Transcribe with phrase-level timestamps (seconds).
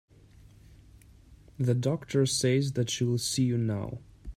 [1.59, 3.99] The doctor says that she will see you now.